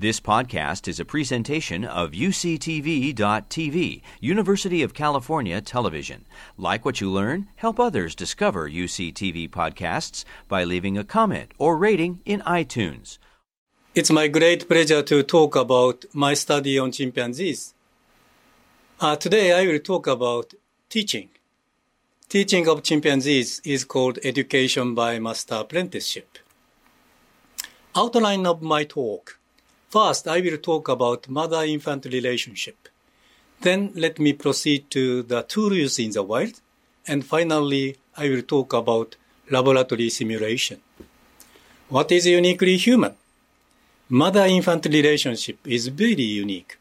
This 0.00 0.20
podcast 0.20 0.86
is 0.86 1.00
a 1.00 1.04
presentation 1.04 1.84
of 1.84 2.12
UCTV.tv, 2.12 4.02
University 4.20 4.84
of 4.84 4.94
California 4.94 5.60
Television. 5.60 6.24
Like 6.56 6.84
what 6.84 7.00
you 7.00 7.10
learn, 7.10 7.48
help 7.56 7.80
others 7.80 8.14
discover 8.14 8.70
UCTV 8.70 9.50
podcasts 9.50 10.24
by 10.46 10.62
leaving 10.62 10.96
a 10.96 11.02
comment 11.02 11.50
or 11.58 11.76
rating 11.76 12.20
in 12.24 12.42
iTunes. 12.42 13.18
It's 13.92 14.12
my 14.12 14.28
great 14.28 14.68
pleasure 14.68 15.02
to 15.02 15.24
talk 15.24 15.56
about 15.56 16.04
my 16.12 16.34
study 16.34 16.78
on 16.78 16.92
chimpanzees. 16.92 17.74
Uh, 19.00 19.16
today 19.16 19.52
I 19.52 19.66
will 19.66 19.80
talk 19.80 20.06
about 20.06 20.54
teaching. 20.88 21.30
Teaching 22.28 22.68
of 22.68 22.84
chimpanzees 22.84 23.60
is 23.64 23.82
called 23.84 24.20
education 24.22 24.94
by 24.94 25.18
master 25.18 25.56
apprenticeship. 25.56 26.38
Outline 27.96 28.46
of 28.46 28.62
my 28.62 28.84
talk. 28.84 29.38
First, 29.90 30.28
I 30.28 30.40
will 30.40 30.58
talk 30.58 30.88
about 30.88 31.28
mother-infant 31.28 32.04
relationship. 32.06 32.88
Then 33.62 33.90
let 33.94 34.18
me 34.18 34.34
proceed 34.34 34.90
to 34.90 35.22
the 35.22 35.42
tool 35.42 35.72
used 35.72 35.98
in 35.98 36.10
the 36.10 36.22
wild. 36.22 36.60
And 37.06 37.24
finally, 37.24 37.96
I 38.16 38.28
will 38.28 38.42
talk 38.42 38.74
about 38.74 39.16
laboratory 39.50 40.10
simulation. 40.10 40.80
What 41.88 42.12
is 42.12 42.26
uniquely 42.26 42.76
human? 42.76 43.14
Mother-infant 44.10 44.84
relationship 44.86 45.58
is 45.66 45.88
very 45.88 46.22
unique. 46.22 46.76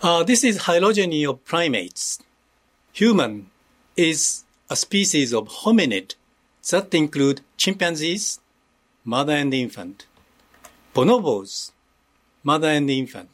Uh, 0.00 0.22
this 0.22 0.44
is 0.44 0.62
phylogeny 0.62 1.26
of 1.26 1.44
primates. 1.44 2.20
Human 2.92 3.50
is 3.96 4.44
a 4.70 4.76
species 4.76 5.32
of 5.32 5.48
hominid 5.48 6.14
that 6.70 6.94
include 6.94 7.40
chimpanzees, 7.56 8.38
mother 9.04 9.32
and 9.32 9.52
infant, 9.52 10.06
bonobos, 10.96 11.72
mother 12.42 12.68
and 12.68 12.88
infant. 12.88 13.28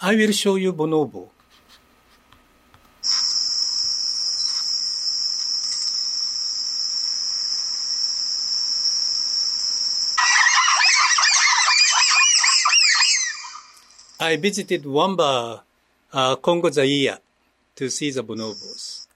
I 0.00 0.14
will 0.14 0.30
show 0.30 0.54
you 0.54 0.72
bonobo. 0.72 1.30
I 14.20 14.36
visited 14.36 14.86
Wamba, 14.86 15.64
uh, 16.12 16.36
Congo 16.36 16.70
Zaire 16.70 17.18
to 17.74 17.90
see 17.90 18.12
the 18.12 18.22
bonobos. 18.22 19.08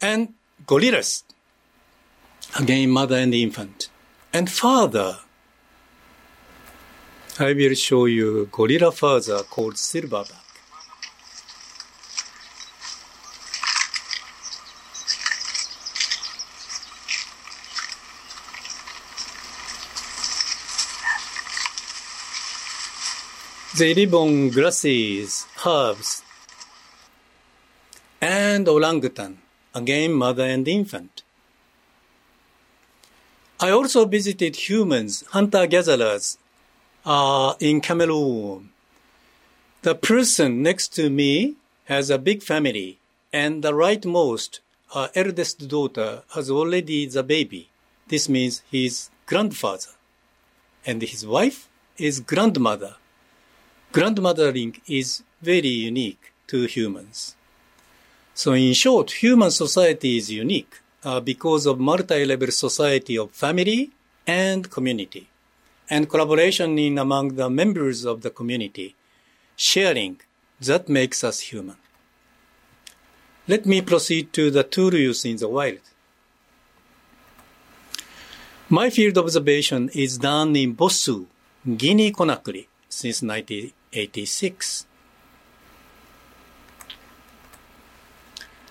And 0.00 0.32
gorillas, 0.66 1.24
again 2.58 2.88
mother 2.88 3.16
and 3.16 3.34
infant. 3.34 3.90
And 4.32 4.50
father, 4.50 5.18
I 7.40 7.52
will 7.52 7.74
show 7.74 8.06
you 8.06 8.48
gorilla 8.50 8.90
father 8.90 9.44
called 9.44 9.74
silverback. 9.74 10.32
They 23.78 23.94
live 23.94 24.14
on 24.14 24.50
grasses, 24.50 25.46
herbs, 25.64 26.24
and 28.20 28.68
orangutan, 28.68 29.38
again 29.72 30.12
mother 30.12 30.42
and 30.42 30.66
infant. 30.66 31.22
I 33.60 33.70
also 33.70 34.06
visited 34.06 34.56
humans, 34.56 35.22
hunter-gatherers, 35.30 36.38
in 37.08 37.80
Cameroon. 37.80 38.70
The 39.82 39.94
person 39.94 40.62
next 40.62 40.88
to 40.96 41.08
me 41.08 41.54
has 41.86 42.10
a 42.10 42.18
big 42.18 42.42
family, 42.42 42.98
and 43.32 43.64
the 43.64 43.72
rightmost, 43.72 44.60
eldest 45.14 45.68
daughter, 45.68 46.22
has 46.34 46.50
already 46.50 47.06
the 47.06 47.22
baby. 47.22 47.70
This 48.08 48.28
means 48.28 48.62
his 48.70 49.08
grandfather. 49.24 49.92
And 50.84 51.00
his 51.00 51.26
wife 51.26 51.68
is 51.96 52.20
grandmother. 52.20 52.96
Grandmothering 53.92 54.80
is 54.86 55.22
very 55.40 55.68
unique 55.68 56.32
to 56.48 56.66
humans. 56.66 57.36
So 58.34 58.52
in 58.52 58.74
short, 58.74 59.12
human 59.22 59.50
society 59.50 60.18
is 60.18 60.30
unique 60.30 60.80
uh, 61.04 61.20
because 61.20 61.64
of 61.64 61.78
multi-level 61.78 62.50
society 62.50 63.16
of 63.16 63.30
family 63.32 63.90
and 64.26 64.70
community 64.70 65.28
and 65.90 66.08
collaboration 66.08 66.78
in 66.78 66.98
among 66.98 67.36
the 67.36 67.48
members 67.48 68.04
of 68.04 68.22
the 68.22 68.30
community, 68.30 68.94
sharing 69.56 70.20
that 70.60 70.88
makes 70.88 71.22
us 71.24 71.40
human. 71.40 71.76
Let 73.46 73.64
me 73.64 73.80
proceed 73.80 74.32
to 74.34 74.50
the 74.50 74.62
tool 74.62 74.94
use 74.94 75.24
in 75.24 75.36
the 75.36 75.48
wild. 75.48 75.80
My 78.68 78.90
field 78.90 79.16
observation 79.16 79.88
is 79.94 80.18
done 80.18 80.54
in 80.54 80.76
Bossou, 80.76 81.26
Guinea 81.64 82.12
Conakry, 82.12 82.66
since 82.88 83.22
1986. 83.22 84.84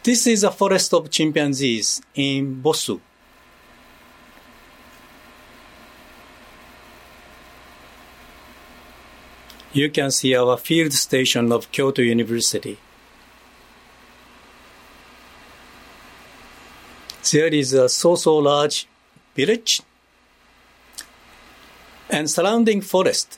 This 0.04 0.28
is 0.28 0.44
a 0.44 0.52
forest 0.52 0.94
of 0.94 1.10
chimpanzees 1.10 2.02
in 2.14 2.62
Bossou. 2.62 3.02
You 9.78 9.90
can 9.92 10.10
see 10.10 10.36
our 10.36 10.58
field 10.58 10.92
station 10.92 11.52
of 11.52 11.72
Kyoto 11.72 12.02
University. 12.02 12.78
There 17.32 17.54
is 17.54 17.74
a 17.74 17.88
so-so 17.88 18.38
large 18.38 18.88
village 19.36 19.82
and 22.10 22.30
surrounding 22.30 22.82
forest. 22.82 23.38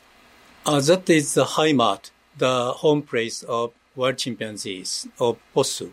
Uh, 0.66 0.80
that 0.82 1.10
is 1.10 1.34
the 1.34 1.44
Heimat, 1.44 2.12
the 2.38 2.72
home 2.74 3.02
place 3.02 3.44
of 3.44 3.74
wild 3.96 4.18
chimpanzees 4.18 5.08
of 5.20 5.38
Bossou. 5.54 5.92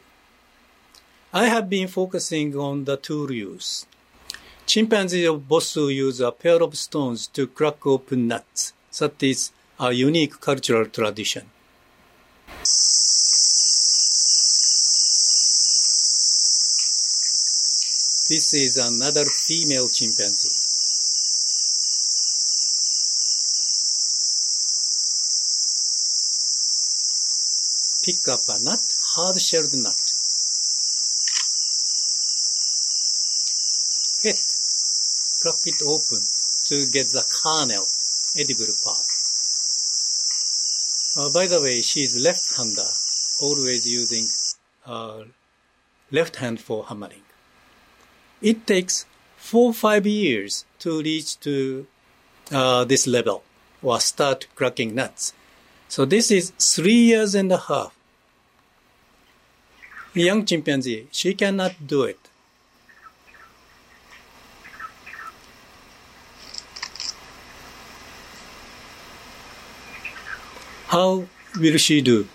I 1.32 1.46
have 1.46 1.68
been 1.68 1.88
focusing 1.88 2.56
on 2.56 2.84
the 2.84 2.96
tool 2.96 3.32
use. 3.32 3.86
Chimpanzees 4.66 5.28
of 5.28 5.48
Bossou 5.48 5.92
use 5.92 6.20
a 6.20 6.30
pair 6.30 6.62
of 6.62 6.76
stones 6.76 7.26
to 7.28 7.46
crack 7.46 7.84
open 7.86 8.28
nuts. 8.28 8.74
That 8.98 9.20
is 9.22 9.50
a 9.78 9.92
unique 9.92 10.40
cultural 10.40 10.86
tradition. 10.86 11.42
This 18.28 18.54
is 18.54 18.78
another 18.78 19.24
female 19.24 19.86
chimpanzee. 19.86 20.64
Pick 28.02 28.28
up 28.28 28.40
a 28.48 28.64
nut, 28.64 28.80
hard-shelled 29.14 29.74
nut. 29.74 29.94
Hit, 34.22 34.40
crack 35.42 35.60
it 35.66 35.82
open 35.84 36.22
to 36.68 36.86
get 36.90 37.08
the 37.12 37.24
kernel, 37.42 37.86
edible 38.38 38.72
part. 38.82 39.15
Uh, 41.18 41.32
by 41.32 41.46
the 41.46 41.60
way, 41.62 41.80
she 41.80 42.00
is 42.00 42.22
left-hander, 42.22 42.88
always 43.42 43.90
using 43.90 44.26
left 46.10 46.36
hand 46.36 46.60
for 46.60 46.84
hammering. 46.84 47.22
It 48.42 48.66
takes 48.66 49.06
four 49.36 49.72
five 49.72 50.06
years 50.06 50.66
to 50.80 51.02
reach 51.02 51.40
to 51.40 51.86
uh, 52.52 52.84
this 52.84 53.06
level 53.06 53.42
or 53.82 53.98
start 54.00 54.46
cracking 54.54 54.94
nuts. 54.94 55.32
So 55.88 56.04
this 56.04 56.30
is 56.30 56.50
three 56.58 57.02
years 57.12 57.34
and 57.34 57.50
a 57.50 57.58
half. 57.58 57.96
Young 60.14 60.44
chimpanzee, 60.44 61.08
she 61.12 61.34
cannot 61.34 61.86
do 61.86 62.02
it. 62.02 62.18
How 70.96 71.26
will 71.60 71.76
she 71.76 72.00
do? 72.00 72.26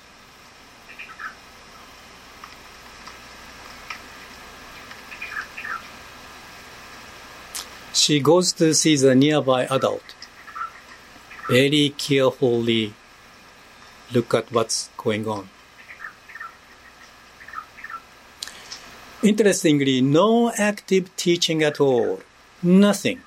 She 7.91 8.19
goes 8.19 8.51
to 8.59 8.75
see 8.75 8.95
the 8.97 9.15
nearby 9.15 9.63
adult. 9.77 10.13
Very 11.49 11.89
carefully 11.97 12.93
look 14.13 14.35
at 14.35 14.51
what's 14.51 14.89
going 14.95 15.27
on. 15.27 15.49
Interestingly, 19.23 20.01
no 20.01 20.51
active 20.55 21.09
teaching 21.15 21.63
at 21.63 21.81
all. 21.81 22.19
Nothing. 22.61 23.21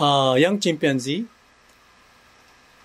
A 0.00 0.34
young 0.36 0.58
chimpanzee 0.58 1.26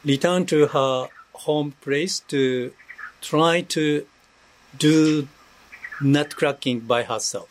returned 0.04 0.48
to 0.50 0.68
her 0.68 1.10
home 1.40 1.74
place 1.82 2.20
to 2.28 2.74
try 3.22 3.62
to 3.62 4.06
do 4.78 5.28
nut 6.02 6.36
cracking 6.36 6.82
by 6.82 7.04
herself. 7.04 7.50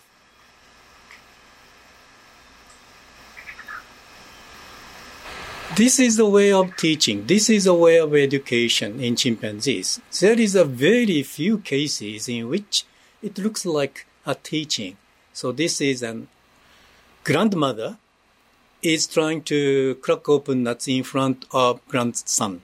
This 5.76 5.98
is 5.98 6.16
the 6.16 6.28
way 6.28 6.52
of 6.52 6.76
teaching. 6.76 7.26
This 7.26 7.50
is 7.50 7.66
a 7.66 7.74
way 7.74 7.98
of 7.98 8.14
education 8.14 9.00
in 9.00 9.16
chimpanzees. 9.16 10.00
There 10.20 10.38
is 10.38 10.54
a 10.54 10.64
very 10.64 11.24
few 11.24 11.58
cases 11.58 12.28
in 12.28 12.48
which 12.48 12.84
it 13.20 13.38
looks 13.38 13.66
like 13.66 14.06
a 14.24 14.36
teaching. 14.36 14.96
So 15.32 15.50
this 15.50 15.80
is 15.80 16.02
an 16.02 16.28
grandmother 17.24 17.98
is 18.82 19.06
trying 19.08 19.42
to 19.42 19.96
crack 19.96 20.28
open 20.28 20.62
nuts 20.62 20.86
in 20.86 21.02
front 21.02 21.44
of 21.50 21.80
grandson. 21.88 22.62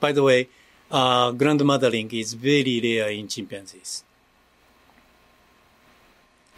By 0.00 0.12
the 0.12 0.22
way, 0.22 0.48
uh, 0.90 1.32
grandmothering 1.32 2.12
is 2.12 2.34
very 2.34 2.80
rare 2.82 3.10
in 3.10 3.28
chimpanzees. 3.28 4.04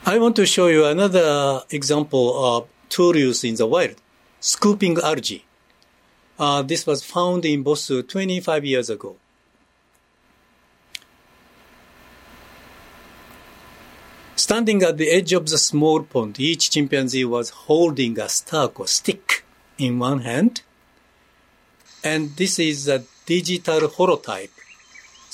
I 0.05 0.19
want 0.19 0.37
to 0.37 0.47
show 0.47 0.67
you 0.67 0.85
another 0.85 1.63
example 1.71 2.27
of 2.45 2.69
tool 2.89 3.17
use 3.17 3.45
in 3.45 3.55
the 3.55 3.67
wild, 3.67 3.97
scooping 4.41 4.99
algae. 4.99 5.45
Uh, 6.39 6.63
this 6.63 6.87
was 6.87 7.05
found 7.05 7.45
in 7.45 7.63
Bossou 7.63 8.07
25 8.07 8.65
years 8.65 8.91
ago. 8.91 9.17
Standing 14.35 14.83
at 14.83 14.97
the 14.99 15.09
edge 15.09 15.33
of 15.33 15.49
the 15.49 15.57
small 15.57 16.03
pond, 16.03 16.41
each 16.41 16.71
chimpanzee 16.71 17.25
was 17.25 17.51
holding 17.51 18.19
a 18.19 18.29
stalk 18.29 18.81
or 18.81 18.89
stick 18.89 19.45
in 19.79 20.01
one 20.01 20.23
hand. 20.23 20.63
And 22.03 22.31
this 22.37 22.59
is 22.59 22.89
a 22.89 23.05
digital 23.27 23.89
holotype, 23.89 24.51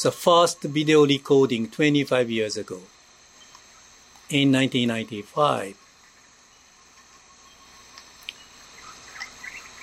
the 0.02 0.12
first 0.12 0.62
video 0.62 1.06
recording 1.06 1.68
25 1.68 2.30
years 2.30 2.56
ago 2.56 2.80
in 4.30 4.52
1995. 4.52 5.76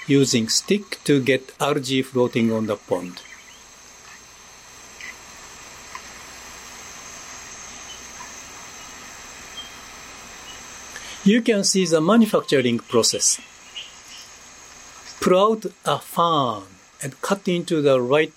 Using 0.08 0.50
stick 0.50 1.04
to 1.04 1.20
get 1.20 1.52
algae 1.60 2.04
floating 2.04 2.52
on 2.52 2.68
the 2.68 2.76
pond. 2.76 3.22
you 11.26 11.42
can 11.42 11.64
see 11.64 11.84
the 11.88 12.00
manufacturing 12.00 12.78
process. 12.78 13.42
Out 15.28 15.66
a 15.84 15.98
fan 15.98 16.75
and 17.06 17.22
cut 17.22 17.48
into 17.48 17.84
the 17.84 18.02
right 18.02 18.34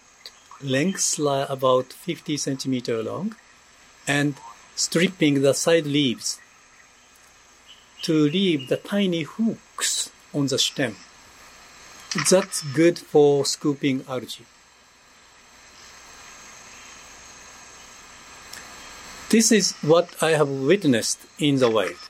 length 0.61 1.19
about 1.19 1.91
50 1.91 2.37
centimeter 2.37 3.03
long 3.03 3.35
and 4.07 4.35
stripping 4.77 5.41
the 5.41 5.55
side 5.55 5.87
leaves 5.87 6.39
to 8.03 8.13
leave 8.13 8.69
the 8.69 8.77
tiny 8.77 9.23
hooks 9.23 10.11
on 10.35 10.49
the 10.49 10.59
stem. 10.59 10.97
That's 12.31 12.61
good 12.81 12.99
for 12.99 13.47
scooping 13.47 14.05
algae. 14.07 14.45
This 19.31 19.51
is 19.51 19.73
what 19.81 20.15
I 20.21 20.33
have 20.41 20.51
witnessed 20.51 21.21
in 21.39 21.57
the 21.57 21.71
wild 21.71 22.03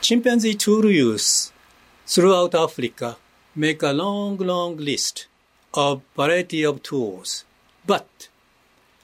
chimpanzee 0.00 0.54
tool 0.54 0.90
use 0.90 1.52
throughout 2.06 2.54
Africa 2.54 3.16
make 3.54 3.82
a 3.82 3.92
long, 3.92 4.36
long 4.36 4.76
list 4.76 5.26
of 5.74 6.02
variety 6.16 6.64
of 6.64 6.82
tools. 6.82 7.44
But 7.86 8.28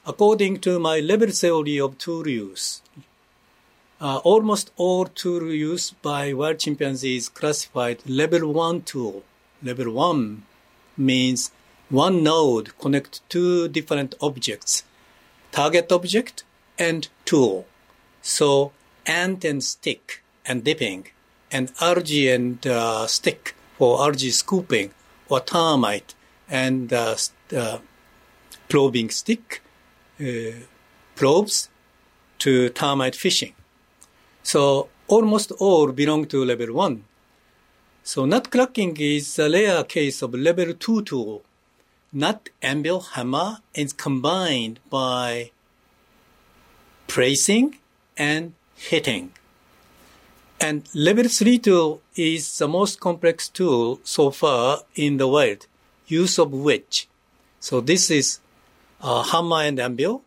according 0.05 0.59
to 0.61 0.79
my 0.79 0.99
level 0.99 1.29
theory 1.29 1.79
of 1.79 1.97
tool 1.97 2.27
use, 2.27 2.81
uh, 3.99 4.17
almost 4.17 4.71
all 4.77 5.05
tool 5.05 5.51
use 5.51 5.91
by 5.91 6.31
wild 6.33 6.59
chimpanzees 6.59 7.29
classified 7.29 8.07
level 8.07 8.53
one 8.53 8.81
tool. 8.83 9.23
Level 9.61 9.91
one 9.91 10.43
means 10.95 11.51
one 11.89 12.23
node 12.23 12.77
connect 12.77 13.27
two 13.29 13.67
different 13.67 14.13
objects, 14.21 14.83
target 15.51 15.91
object 15.91 16.43
and 16.77 17.07
tool. 17.25 17.65
So 18.21 18.71
ant 19.05 19.43
and 19.43 19.63
stick 19.63 20.23
and 20.45 20.63
dipping, 20.63 21.07
and 21.51 21.71
algae 21.81 22.29
and 22.29 22.65
uh, 22.67 23.07
stick 23.07 23.55
for 23.77 24.01
algae 24.01 24.31
scooping, 24.31 24.91
or 25.29 25.39
termite 25.39 26.15
and 26.49 26.93
uh, 26.93 27.15
uh, 27.55 27.77
probing 28.69 29.09
stick 29.09 29.61
uh, 30.19 30.51
probes 31.15 31.69
to 32.39 32.69
termite 32.69 33.15
fishing. 33.15 33.53
So 34.43 34.89
almost 35.07 35.51
all 35.59 35.91
belong 35.91 36.25
to 36.27 36.43
level 36.43 36.73
one. 36.73 37.03
So 38.03 38.25
nut 38.25 38.49
cracking 38.51 38.95
is 38.99 39.37
a 39.37 39.49
rare 39.49 39.83
case 39.83 40.21
of 40.21 40.33
level 40.33 40.73
two 40.73 41.01
tool. 41.01 41.43
Nut, 42.13 42.49
anvil, 42.61 43.01
hammer 43.01 43.57
is 43.73 43.91
combined 43.91 44.79
by 44.89 45.51
placing 47.07 47.77
and 48.15 48.53
hitting. 48.75 49.33
And 50.59 50.89
level 50.95 51.27
3 51.27 51.59
tool 51.59 52.01
is 52.15 52.57
the 52.57 52.67
most 52.67 52.99
complex 52.99 53.47
tool 53.47 53.99
so 54.03 54.31
far 54.31 54.79
in 54.95 55.17
the 55.17 55.27
world, 55.27 55.67
use 56.07 56.39
of 56.39 56.51
wedge. 56.51 57.07
So 57.59 57.79
this 57.79 58.09
is 58.09 58.39
a 59.01 59.23
hammer 59.23 59.61
and 59.61 59.79
anvil, 59.79 60.23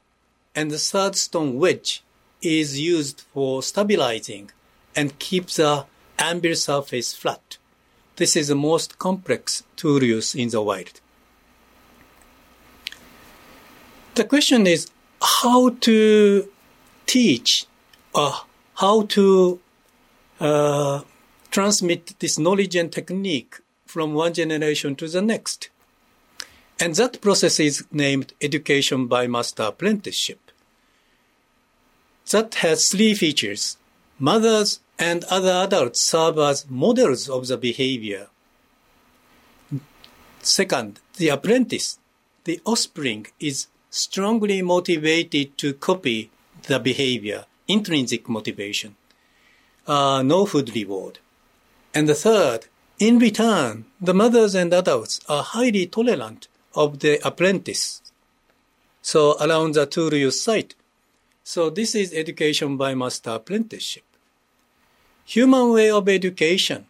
and 0.55 0.71
the 0.71 0.79
third 0.79 1.17
stone 1.17 1.59
wedge 1.59 2.03
is 2.43 2.79
used 2.79 3.23
for 3.33 3.63
stabilizing 3.63 4.51
and 4.95 5.19
keep 5.19 5.49
the 5.49 5.85
anvil 6.19 6.55
surface 6.55 7.13
flat. 7.13 7.59
This 8.17 8.37
is 8.37 8.49
the 8.49 8.55
most 8.55 8.99
complex 8.99 9.65
tool 9.77 10.03
use 10.03 10.35
in 10.35 10.51
the 10.51 10.63
world. 10.63 11.01
The 14.15 14.25
question 14.25 14.67
is 14.67 14.91
how 15.21 15.71
to 15.71 16.49
teach 17.07 17.67
or 18.15 18.33
how 18.75 19.03
to 19.03 19.61
uh, 20.41 21.03
transmit 21.51 22.19
this 22.19 22.39
knowledge 22.39 22.75
and 22.75 22.91
technique 22.91 23.61
from 23.87 24.15
one 24.15 24.33
generation 24.33 24.97
to 24.97 25.07
the 25.07 25.21
next. 25.21 25.69
And 26.81 26.95
that 26.95 27.21
process 27.21 27.61
is 27.61 27.85
named 27.93 28.33
education 28.41 29.07
by 29.07 29.27
master 29.27 29.65
apprenticeship. 29.65 30.41
That 32.31 32.55
has 32.57 32.89
three 32.89 33.15
features. 33.15 33.77
Mothers 34.19 34.81
and 34.99 35.25
other 35.25 35.53
adults 35.53 36.01
serve 36.01 36.39
as 36.39 36.71
models 36.71 37.29
of 37.29 37.49
the 37.49 37.57
behavior. 37.57 38.29
Second, 40.41 41.01
the 41.17 41.29
apprentice, 41.29 41.99
the 42.45 42.61
offspring, 42.65 43.27
is 43.41 43.67
strongly 43.91 44.63
motivated 44.63 45.59
to 45.59 45.75
copy 45.75 46.31
the 46.63 46.79
behavior, 46.79 47.45
intrinsic 47.69 48.29
motivation 48.29 48.97
uh, 49.87 50.23
no 50.23 50.47
food 50.47 50.75
reward. 50.75 51.19
And 51.95 52.09
the 52.09 52.15
third, 52.15 52.67
in 52.99 53.19
return, 53.19 53.87
the 54.01 54.15
mothers 54.15 54.55
and 54.55 54.73
adults 54.73 55.21
are 55.29 55.43
highly 55.43 55.87
tolerant 55.87 56.49
of 56.75 57.01
the 57.01 57.19
apprentice. 57.27 58.03
So 59.03 59.37
around 59.41 59.75
the 59.75 60.11
use 60.13 60.41
site. 60.41 60.75
So 61.43 61.71
this 61.71 61.95
is 61.95 62.13
education 62.13 62.77
by 62.77 62.95
master 62.95 63.31
apprenticeship. 63.31 64.05
Human 65.25 65.71
way 65.73 65.91
of 65.91 66.09
education 66.09 66.87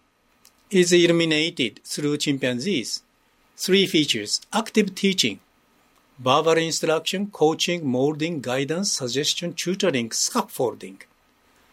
is 0.71 0.93
illuminated 0.93 1.81
through 1.85 2.17
chimpanzees. 2.19 3.03
Three 3.57 3.87
features, 3.87 4.41
active 4.53 4.95
teaching, 4.95 5.41
verbal 6.19 6.59
instruction, 6.59 7.29
coaching, 7.29 7.87
molding, 7.87 8.41
guidance, 8.41 8.93
suggestion, 8.93 9.53
tutoring, 9.55 10.11
scaffolding. 10.11 11.03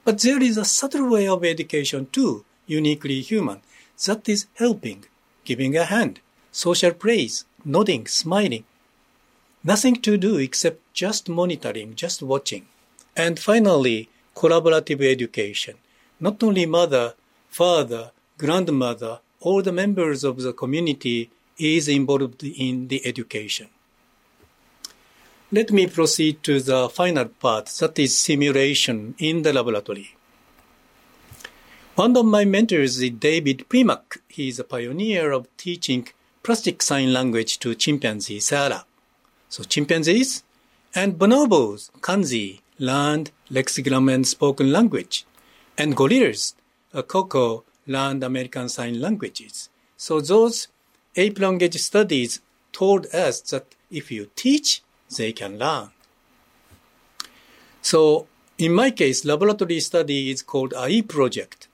But 0.08 0.22
there 0.22 0.42
is 0.42 0.56
a 0.56 0.64
subtle 0.64 1.10
way 1.10 1.28
of 1.28 1.44
education 1.44 2.08
too, 2.14 2.46
uniquely 2.66 3.20
human, 3.20 3.60
that 4.06 4.30
is 4.30 4.46
helping, 4.54 5.04
giving 5.44 5.76
a 5.76 5.84
hand, 5.84 6.22
social 6.50 6.94
praise, 6.94 7.44
nodding, 7.66 8.08
smiling. 8.08 8.64
Nothing 9.66 9.98
to 10.04 10.16
do 10.16 10.38
except 10.38 10.80
just 10.94 11.28
monitoring, 11.28 11.94
just 11.96 12.24
watching. 12.24 12.68
And 13.18 13.38
finally, 13.38 14.08
collaborative 14.34 15.02
education. 15.04 15.76
Not 16.22 16.42
only 16.42 16.66
mother, 16.66 17.16
father, 17.50 18.12
grandmother, 18.38 19.20
all 19.42 19.62
the 19.62 19.74
members 19.74 20.24
of 20.24 20.38
the 20.38 20.54
community 20.54 21.30
is 21.58 21.90
involved 21.90 22.46
in 22.46 22.88
the 22.88 23.06
education. 23.06 23.68
Let 25.50 25.72
me 25.72 25.88
proceed 25.88 26.44
to 26.44 26.60
the 26.60 26.90
final 26.90 27.24
part, 27.24 27.68
that 27.80 27.98
is 27.98 28.18
simulation 28.20 29.16
in 29.18 29.44
the 29.44 29.54
laboratory. 29.54 30.14
One 31.96 32.18
of 32.18 32.26
my 32.26 32.44
mentors 32.44 33.02
is 33.02 33.12
David 33.12 33.64
Premack. 33.70 34.18
He 34.28 34.50
is 34.50 34.60
a 34.60 34.66
pioneer 34.66 35.32
of 35.32 35.48
teaching 35.56 36.10
plastic 36.44 36.82
sign 36.82 37.14
language 37.14 37.60
to 37.60 37.76
chimpanzee 37.76 38.42
Sarah. 38.42 38.84
So 39.48 39.64
chimpanzees 39.64 40.44
and 40.94 41.18
bonobos, 41.18 41.92
Kanzi, 42.02 42.60
learned 42.78 43.32
lexigram 43.50 44.14
and 44.14 44.28
spoken 44.28 44.74
language. 44.74 45.26
And 45.78 45.96
gorillas, 45.96 46.56
Koko, 46.92 47.64
learned 47.86 48.22
American 48.22 48.68
Sign 48.68 49.00
Languages. 49.00 49.70
So 49.96 50.20
those 50.20 50.68
ape 51.16 51.40
language 51.40 51.78
studies 51.78 52.42
told 52.74 53.06
us 53.14 53.40
that 53.52 53.76
if 53.90 54.12
you 54.12 54.30
teach, 54.36 54.82
they 55.16 55.32
can 55.32 55.58
learn. 55.58 55.90
So 57.82 58.28
in 58.58 58.74
my 58.74 58.92
case, 58.92 59.24
laboratory 59.24 59.80
study 59.80 60.32
is 60.32 60.42
called 60.42 60.74
Ai 60.74 61.02
project 61.02 61.68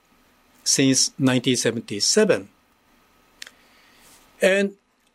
since 0.62 1.08
1977. 1.18 2.48
And 4.42 4.74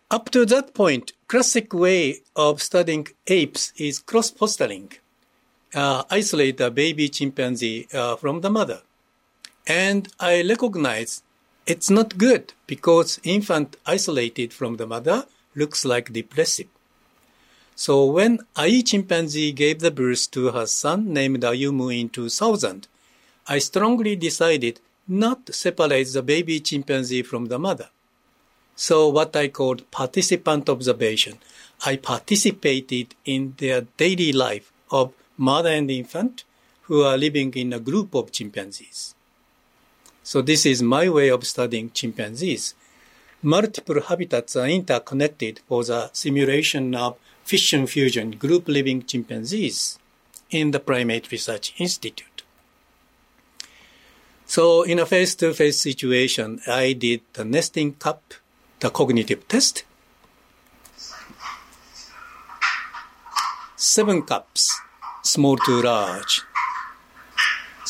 up 0.10 0.32
to 0.32 0.46
that 0.48 0.74
point, 0.74 1.14
classic 1.28 1.74
way 1.74 2.22
of 2.36 2.62
studying 2.64 3.08
apes 3.28 3.72
is 3.78 4.00
cross-fostering. 4.00 4.94
Uh, 5.76 6.04
isolate 6.10 6.60
a 6.60 6.72
baby 6.72 7.08
chimpanzee 7.10 7.88
uh, 7.94 8.16
from 8.16 8.42
the 8.42 8.50
mother. 8.50 8.82
And 9.68 10.08
I 10.20 10.42
recognize 10.42 11.22
it's 11.68 11.92
not 11.92 12.18
good 12.18 12.54
because 12.66 13.20
infant 13.24 13.78
isolated 13.86 14.52
from 14.52 14.78
the 14.78 14.88
mother 14.88 15.28
looks 15.54 15.86
like 15.86 16.12
depressive. 16.12 16.68
So 17.86 18.04
when 18.04 18.40
Ai 18.58 18.82
chimpanzee 18.82 19.54
gave 19.54 19.80
the 19.80 19.90
birth 19.90 20.30
to 20.32 20.52
her 20.52 20.66
son 20.66 21.14
named 21.14 21.44
Ayumu 21.44 21.98
in 21.98 22.10
2000, 22.10 22.90
I 23.48 23.60
strongly 23.60 24.18
decided 24.18 24.82
not 25.08 25.46
to 25.46 25.54
separate 25.54 26.12
the 26.12 26.22
baby 26.22 26.60
chimpanzee 26.60 27.22
from 27.22 27.46
the 27.46 27.58
mother. 27.58 27.88
So 28.76 29.08
what 29.08 29.34
I 29.34 29.48
called 29.48 29.90
participant 29.92 30.68
observation. 30.68 31.38
I 31.86 31.96
participated 31.96 33.16
in 33.24 33.54
their 33.60 33.88
daily 33.96 34.34
life 34.34 34.74
of 34.92 35.14
mother 35.38 35.70
and 35.70 35.90
infant 35.90 36.44
who 36.82 37.04
are 37.04 37.18
living 37.18 37.54
in 37.54 37.72
a 37.72 37.80
group 37.80 38.14
of 38.14 38.34
chimpanzees. 38.34 39.16
So 40.22 40.42
this 40.42 40.66
is 40.66 40.84
my 40.84 41.08
way 41.08 41.30
of 41.30 41.48
studying 41.48 41.92
chimpanzees. 41.92 42.76
Multiple 43.42 44.02
habitats 44.02 44.58
are 44.58 44.68
interconnected 44.68 45.62
for 45.66 45.86
the 45.86 46.10
simulation 46.12 46.94
of 46.94 47.18
fission 47.50 47.88
fusion 47.88 48.30
group 48.44 48.68
living 48.68 49.02
chimpanzees 49.02 49.98
in 50.52 50.70
the 50.70 50.80
Primate 50.80 51.32
Research 51.32 51.74
Institute. 51.80 52.44
So 54.46 54.84
in 54.84 55.00
a 55.00 55.06
face-to-face 55.06 55.82
situation, 55.82 56.60
I 56.68 56.94
did 56.94 57.22
the 57.34 57.46
nesting 57.46 57.96
cup, 57.96 58.22
the 58.80 58.92
cognitive 58.92 59.48
test. 59.48 59.84
Seven 63.76 64.22
cups, 64.22 64.70
small 65.24 65.58
to 65.58 65.82
large. 65.82 66.42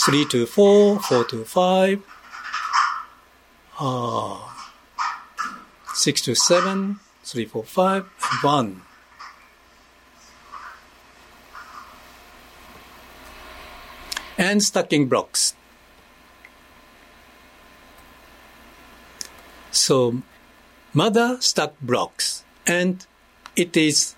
Three 0.06 0.26
to 0.32 0.46
four, 0.46 1.00
four 1.02 1.26
to 1.26 1.44
five, 1.44 2.02
uh, 3.78 4.40
six 5.94 6.22
to 6.22 6.34
seven, 6.36 7.00
three, 7.26 7.46
four, 7.46 7.66
five, 7.66 8.06
one. 8.42 8.84
And 14.40 14.64
stacking 14.64 15.08
blocks. 15.08 15.54
So, 19.70 20.24
mother 20.94 21.38
stack 21.42 21.74
blocks, 21.82 22.44
and 22.66 23.06
it 23.56 23.78
is 23.78 24.16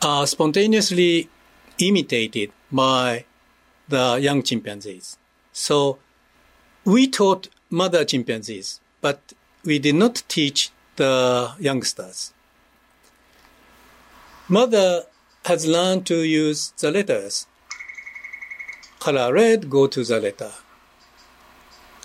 uh, 0.00 0.26
spontaneously 0.26 1.28
imitated 1.78 2.52
by 2.70 3.24
the 3.88 4.20
young 4.22 4.44
chimpanzees. 4.44 5.18
So, 5.52 5.98
we 6.84 7.08
taught 7.08 7.48
mother 7.68 8.04
chimpanzees 8.04 8.80
but 9.02 9.34
we 9.64 9.78
did 9.78 9.96
not 9.96 10.22
teach 10.28 10.70
the 10.96 11.52
youngsters. 11.58 12.32
Mother 14.48 15.04
has 15.44 15.66
learned 15.66 16.06
to 16.06 16.22
use 16.22 16.72
the 16.78 16.90
letters. 16.90 17.46
Color 19.02 19.32
red 19.32 19.68
go 19.68 19.88
to 19.88 20.04
the 20.04 20.20
letter. 20.20 20.52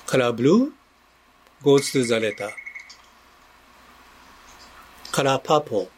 Color 0.08 0.32
blue 0.32 0.74
goes 1.62 1.92
to 1.92 2.04
the 2.04 2.20
letter. 2.20 2.50
Color 5.12 5.38
purple. 5.38 5.92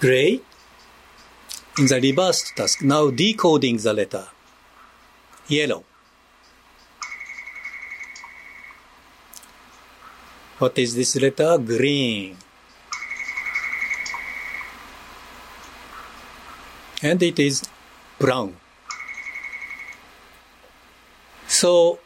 Gray 0.00 0.40
in 1.78 1.86
the 1.86 2.00
reverse 2.00 2.50
task, 2.56 2.82
now 2.82 3.10
decoding 3.10 3.76
the 3.76 3.92
letter. 3.92 4.26
Yellow. 5.46 5.84
What 10.58 10.76
is 10.76 10.96
this 10.96 11.14
letter? 11.14 11.56
Green. 11.58 12.36
And 17.06 17.22
it 17.22 17.38
is 17.38 17.62
brown. 18.18 18.56
So, 21.46 22.00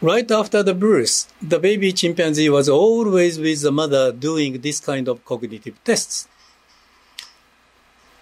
right 0.00 0.28
after 0.40 0.64
the 0.64 0.74
birth, 0.74 1.32
the 1.40 1.60
baby 1.60 1.92
chimpanzee 1.92 2.50
was 2.50 2.68
always 2.68 3.38
with 3.38 3.62
the 3.62 3.70
mother 3.70 4.10
doing 4.10 4.60
this 4.60 4.80
kind 4.80 5.06
of 5.06 5.24
cognitive 5.24 5.76
tests. 5.84 6.26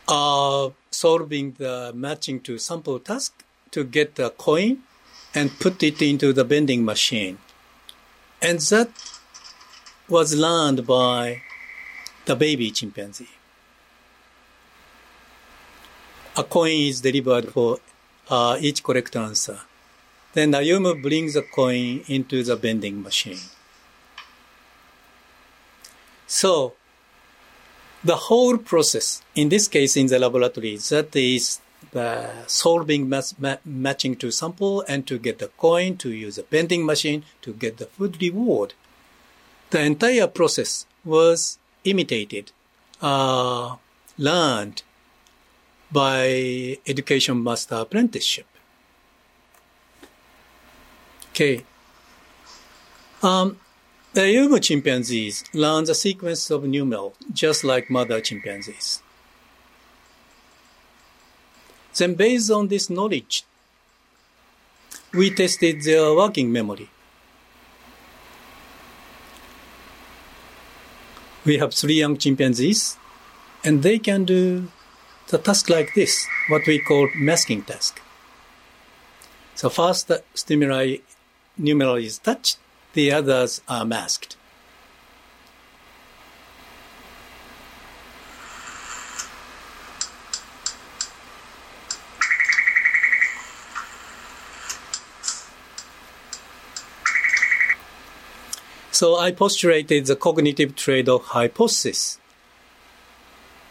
Uh, 0.06 0.68
solving 0.90 1.52
the 1.52 1.92
matching 1.94 2.38
to 2.40 2.58
sample 2.58 2.98
task 2.98 3.32
to 3.70 3.84
get 3.84 4.18
a 4.18 4.28
coin 4.28 4.78
and 5.34 5.58
put 5.58 5.82
it 5.82 6.02
into 6.02 6.34
the 6.34 6.44
vending 6.44 6.84
machine. 6.84 7.38
And 8.42 8.60
that 8.72 8.90
was 10.06 10.34
learned 10.34 10.86
by 10.86 11.42
the 12.26 12.36
baby 12.36 12.70
chimpanzee. 12.70 13.37
A 16.38 16.44
coin 16.44 16.70
is 16.70 17.00
delivered 17.00 17.52
for 17.52 17.80
uh, 18.30 18.56
each 18.60 18.84
correct 18.84 19.16
answer. 19.16 19.58
Then 20.34 20.52
Ayumu 20.52 21.02
brings 21.02 21.34
the 21.34 21.42
coin 21.42 22.04
into 22.06 22.44
the 22.44 22.54
vending 22.54 23.02
machine. 23.02 23.40
So, 26.28 26.74
the 28.04 28.14
whole 28.14 28.56
process, 28.56 29.20
in 29.34 29.48
this 29.48 29.66
case 29.66 29.96
in 29.96 30.06
the 30.06 30.20
laboratory, 30.20 30.76
that 30.76 31.16
is 31.16 31.60
the 31.90 32.30
solving 32.46 33.08
ma- 33.08 33.56
matching 33.64 34.14
to 34.16 34.30
sample 34.30 34.82
and 34.82 35.08
to 35.08 35.18
get 35.18 35.40
the 35.40 35.48
coin, 35.48 35.96
to 35.96 36.10
use 36.10 36.38
a 36.38 36.44
vending 36.44 36.86
machine, 36.86 37.24
to 37.42 37.52
get 37.52 37.78
the 37.78 37.86
food 37.86 38.22
reward. 38.22 38.74
The 39.70 39.80
entire 39.80 40.28
process 40.28 40.86
was 41.04 41.58
imitated, 41.82 42.52
uh, 43.02 43.74
learned 44.16 44.82
by 45.90 46.78
education 46.86 47.42
master 47.42 47.76
apprenticeship. 47.76 48.46
Okay. 51.30 51.64
Um, 53.22 53.58
the 54.12 54.22
Ayumu 54.22 54.60
chimpanzees 54.62 55.44
learn 55.54 55.84
the 55.84 55.94
sequence 55.94 56.50
of 56.50 56.64
numeral 56.64 57.14
just 57.32 57.64
like 57.64 57.90
mother 57.90 58.20
chimpanzees. 58.20 59.02
Then 61.96 62.14
based 62.14 62.50
on 62.50 62.68
this 62.68 62.88
knowledge, 62.90 63.44
we 65.12 65.30
tested 65.30 65.82
their 65.82 66.14
working 66.14 66.52
memory. 66.52 66.90
We 71.44 71.58
have 71.58 71.72
three 71.72 71.94
young 71.94 72.16
chimpanzees, 72.18 72.96
and 73.64 73.82
they 73.82 73.98
can 73.98 74.24
do 74.24 74.68
the 75.28 75.38
task 75.38 75.68
like 75.68 75.94
this, 75.94 76.26
what 76.48 76.66
we 76.66 76.78
call 76.78 77.08
masking 77.14 77.62
task. 77.62 78.00
So 79.54 79.68
first 79.68 80.08
the 80.08 80.22
stimuli 80.34 80.98
numeral 81.56 81.96
is 81.96 82.18
touched, 82.18 82.58
the 82.94 83.12
others 83.12 83.60
are 83.68 83.84
masked. 83.84 84.36
So 98.90 99.16
I 99.16 99.30
postulated 99.30 100.06
the 100.06 100.16
cognitive 100.16 100.74
trade-off 100.74 101.26
hypothesis. 101.26 102.18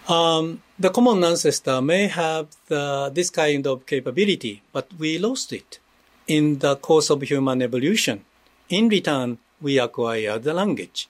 Um, 0.08 0.62
the 0.80 0.90
common 0.90 1.24
ancestor 1.24 1.82
may 1.82 2.08
have 2.08 2.48
the, 2.68 3.12
this 3.14 3.30
kind 3.30 3.66
of 3.66 3.86
capability, 3.86 4.62
but 4.72 4.88
we 5.00 5.18
lost 5.18 5.52
it 5.52 5.80
in 6.28 6.60
the 6.60 6.76
course 6.76 7.10
of 7.10 7.22
human 7.22 7.62
evolution 7.62 8.24
In 8.70 8.90
return, 8.90 9.38
we 9.62 9.80
acquire 9.80 10.38
the 10.40 10.54
language. 10.54 11.08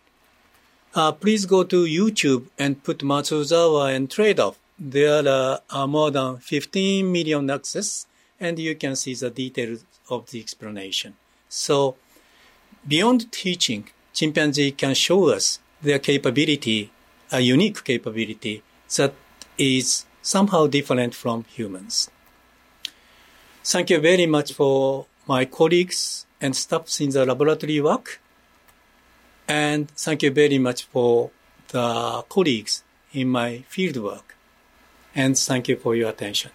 Uh, 0.94 1.12
please 1.12 1.46
go 1.48 1.64
to 1.64 1.86
YouTube 1.86 2.46
and 2.60 2.84
put 2.84 3.00
Matsuzawa 3.00 3.96
and 3.96 4.12
trade-off. 4.12 4.60
There 4.78 5.28
are 5.28 5.62
uh, 5.72 5.88
more 5.88 6.12
than 6.12 6.38
15 6.38 7.12
million 7.12 7.50
access, 7.50 8.06
and 8.40 8.60
you 8.60 8.76
can 8.76 8.96
see 8.96 9.16
the 9.16 9.32
details 9.32 9.84
of 10.08 10.30
the 10.30 10.40
explanation. 10.40 11.16
So, 11.50 11.96
beyond 12.88 13.32
teaching, 13.32 13.90
chimpanzee 14.14 14.72
can 14.72 14.94
show 14.94 15.30
us 15.30 15.60
their 15.82 15.98
capability, 15.98 16.92
a 17.32 17.40
unique 17.40 17.84
capability 17.84 18.62
that 18.96 19.16
is 19.58 20.06
somehow 20.22 20.68
different 20.68 21.16
from 21.16 21.46
humans. 21.46 22.10
Thank 23.64 23.90
you 23.90 24.00
very 24.00 24.26
much 24.26 24.54
for 24.54 25.06
my 25.28 25.46
colleagues 25.46 26.26
and 26.40 26.56
staff 26.56 27.02
in 27.02 27.10
the 27.10 27.26
laboratory 27.26 27.82
work. 27.82 28.22
And 29.48 29.90
thank 29.92 30.24
you 30.24 30.32
very 30.32 30.58
much 30.58 30.84
for 30.86 31.32
the 31.70 32.24
colleagues 32.30 32.84
in 33.14 33.30
my 33.30 33.64
field 33.68 33.98
work. 33.98 34.36
And 35.16 35.38
thank 35.38 35.68
you 35.68 35.76
for 35.76 35.96
your 35.96 36.10
attention. 36.10 36.52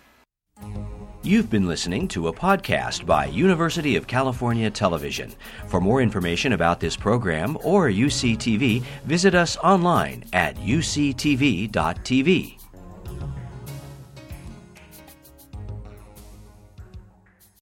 You've 1.25 1.50
been 1.50 1.68
listening 1.68 2.09
to 2.09 2.28
a 2.28 2.32
podcast 2.32 3.06
by 3.06 3.26
University 3.26 3.94
of 3.97 4.09
California 4.09 4.71
Television. 4.71 5.32
For 5.68 5.80
more 5.80 6.02
information 6.02 6.52
about 6.52 6.80
this 6.80 6.97
program 6.97 7.56
or 7.62 7.88
UCTV, 7.88 8.82
visit 9.04 9.35
us 9.35 9.56
online 9.59 10.25
at 10.32 10.56
uctv.tv. 10.56 11.71